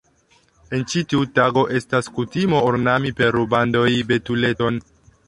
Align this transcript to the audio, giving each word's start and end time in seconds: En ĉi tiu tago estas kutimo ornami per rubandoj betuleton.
En 0.77 0.85
ĉi 0.93 1.01
tiu 1.11 1.19
tago 1.35 1.63
estas 1.79 2.09
kutimo 2.15 2.63
ornami 2.71 3.13
per 3.21 3.31
rubandoj 3.39 3.85
betuleton. 4.13 4.81